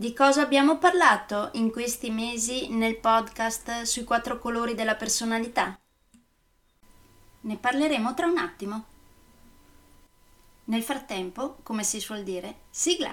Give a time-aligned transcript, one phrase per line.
[0.00, 5.76] Di cosa abbiamo parlato in questi mesi nel podcast sui quattro colori della personalità?
[7.40, 8.84] Ne parleremo tra un attimo.
[10.66, 13.12] Nel frattempo, come si suol dire, sigla!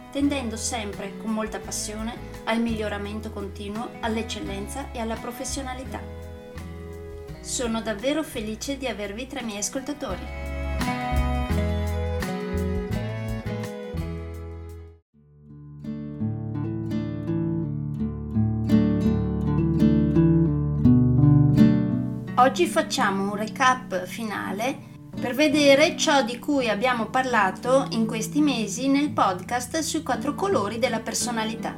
[0.11, 6.01] tendendo sempre con molta passione al miglioramento continuo, all'eccellenza e alla professionalità.
[7.39, 10.49] Sono davvero felice di avervi tra i miei ascoltatori.
[22.35, 24.90] Oggi facciamo un recap finale
[25.21, 30.79] per vedere ciò di cui abbiamo parlato in questi mesi nel podcast sui quattro colori
[30.79, 31.77] della personalità.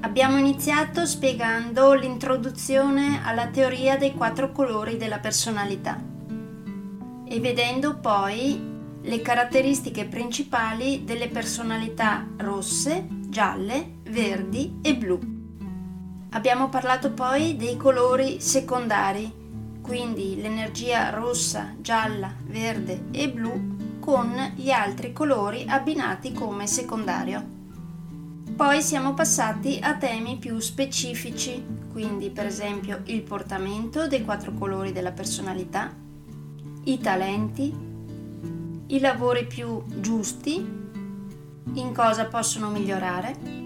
[0.00, 6.02] Abbiamo iniziato spiegando l'introduzione alla teoria dei quattro colori della personalità
[7.28, 8.60] e vedendo poi
[9.02, 15.20] le caratteristiche principali delle personalità rosse, gialle, verdi e blu.
[16.30, 19.39] Abbiamo parlato poi dei colori secondari,
[19.90, 27.44] quindi l'energia rossa, gialla, verde e blu con gli altri colori abbinati come secondario.
[28.54, 34.92] Poi siamo passati a temi più specifici, quindi per esempio il portamento dei quattro colori
[34.92, 35.92] della personalità,
[36.84, 37.74] i talenti,
[38.86, 40.54] i lavori più giusti,
[41.72, 43.58] in cosa possono migliorare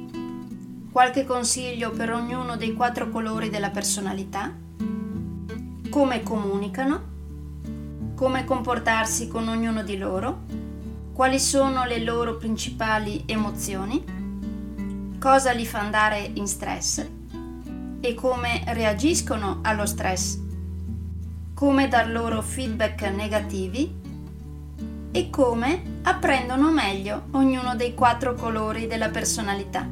[0.90, 4.62] qualche consiglio per ognuno dei quattro colori della personalità,
[5.94, 7.02] come comunicano,
[8.16, 10.40] come comportarsi con ognuno di loro,
[11.12, 14.04] quali sono le loro principali emozioni,
[15.20, 17.06] cosa li fa andare in stress
[18.00, 20.36] e come reagiscono allo stress,
[21.54, 23.94] come dar loro feedback negativi
[25.12, 29.88] e come apprendono meglio ognuno dei quattro colori della personalità.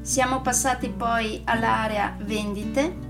[0.00, 3.07] Siamo passati poi all'area vendite,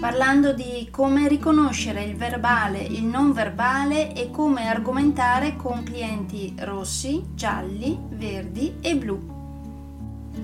[0.00, 7.22] parlando di come riconoscere il verbale, il non verbale e come argomentare con clienti rossi,
[7.34, 9.38] gialli, verdi e blu.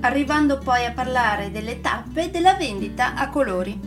[0.00, 3.80] Arrivando poi a parlare delle tappe della vendita a colori.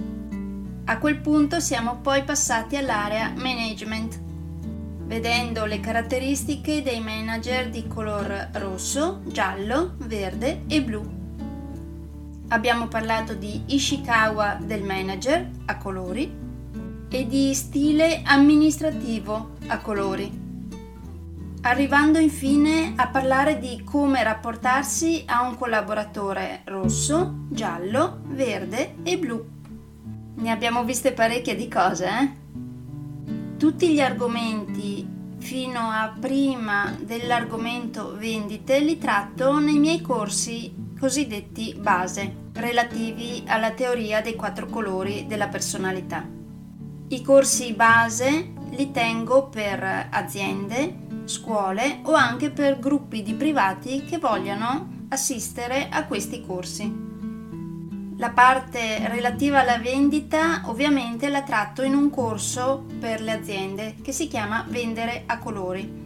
[0.86, 4.20] A quel punto siamo poi passati all'area management,
[5.06, 11.19] vedendo le caratteristiche dei manager di color rosso, giallo, verde e blu.
[12.52, 16.32] Abbiamo parlato di Ishikawa del manager a colori
[17.08, 20.48] e di stile amministrativo a colori.
[21.62, 29.46] Arrivando infine a parlare di come rapportarsi a un collaboratore rosso, giallo, verde e blu.
[30.34, 32.30] Ne abbiamo viste parecchie di cose, eh?
[33.58, 35.08] Tutti gli argomenti
[35.38, 44.22] fino a prima dell'argomento vendite li tratto nei miei corsi cosiddetti base, relativi alla teoria
[44.22, 46.28] dei quattro colori della personalità.
[47.08, 54.18] I corsi base li tengo per aziende, scuole o anche per gruppi di privati che
[54.18, 57.08] vogliano assistere a questi corsi.
[58.18, 64.12] La parte relativa alla vendita ovviamente la tratto in un corso per le aziende che
[64.12, 65.99] si chiama Vendere a colori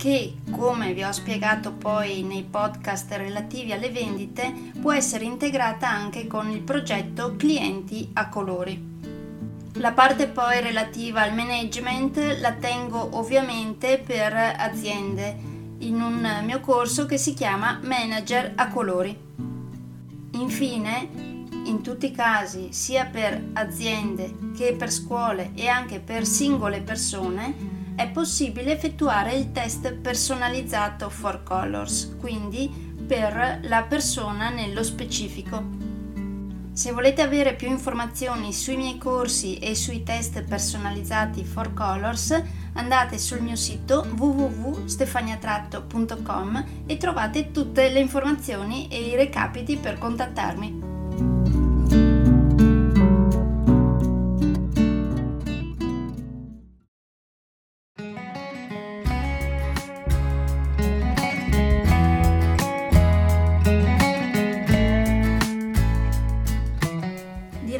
[0.00, 4.50] che, come vi ho spiegato poi nei podcast relativi alle vendite,
[4.80, 8.88] può essere integrata anche con il progetto Clienti a colori.
[9.74, 15.36] La parte poi relativa al management la tengo ovviamente per aziende
[15.80, 19.14] in un mio corso che si chiama Manager a colori.
[20.30, 21.08] Infine,
[21.64, 27.79] in tutti i casi, sia per aziende che per scuole e anche per singole persone,
[28.00, 35.62] è possibile effettuare il test personalizzato for colors, quindi per la persona nello specifico.
[36.72, 42.42] Se volete avere più informazioni sui miei corsi e sui test personalizzati for colors,
[42.72, 50.79] andate sul mio sito www.stefaniatratto.com e trovate tutte le informazioni e i recapiti per contattarmi.